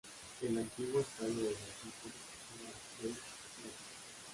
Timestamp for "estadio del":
1.01-1.51